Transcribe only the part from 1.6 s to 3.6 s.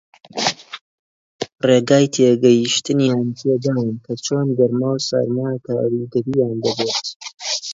ڕێگای تێگەیشتنیان پێ